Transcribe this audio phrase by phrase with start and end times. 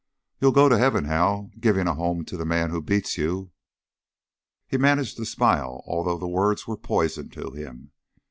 [0.39, 3.51] "You'll go to heaven, Hal, giving a home to the man who beats you."
[4.65, 7.91] He managed to smile, although the words were poison to him.